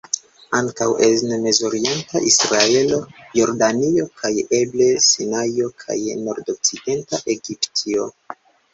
[0.59, 2.99] Ankaŭ en Mezoriento, Israelo,
[3.41, 8.15] Jordanio kaj eble Sinajo kaj Nordokcidenta Egiptio.